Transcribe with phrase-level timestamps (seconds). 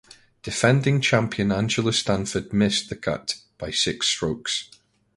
[0.41, 4.67] Defending champion Angela Stanford missed the cut by six strokes.